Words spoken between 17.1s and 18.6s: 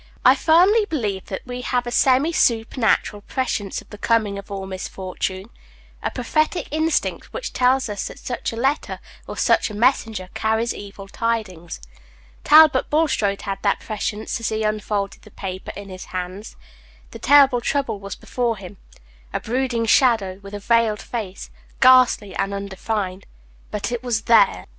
The horrible trouble was before